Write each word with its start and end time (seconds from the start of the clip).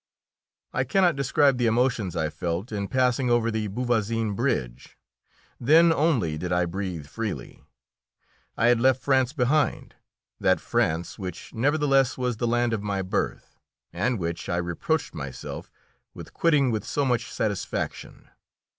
I 0.73 0.83
cannot 0.83 1.15
describe 1.15 1.59
the 1.59 1.67
emotions 1.67 2.15
I 2.15 2.31
felt 2.31 2.71
in 2.71 2.87
passing 2.87 3.29
over 3.29 3.51
the 3.51 3.67
Beauvoisin 3.67 4.33
Bridge. 4.35 4.97
Then 5.59 5.93
only 5.93 6.39
did 6.39 6.51
I 6.51 6.65
breathe 6.65 7.05
freely. 7.05 7.61
I 8.57 8.65
had 8.69 8.79
left 8.81 8.99
France 8.99 9.31
behind, 9.31 9.93
that 10.39 10.59
France 10.59 11.19
which 11.19 11.53
nevertheless 11.53 12.17
was 12.17 12.37
the 12.37 12.47
land 12.47 12.73
of 12.73 12.81
my 12.81 13.03
birth, 13.03 13.59
and 13.93 14.17
which 14.17 14.49
I 14.49 14.57
reproached 14.57 15.13
myself 15.13 15.69
with 16.15 16.33
quitting 16.33 16.71
with 16.71 16.83
so 16.83 17.05
much 17.05 17.29
satisfaction. 17.31 18.27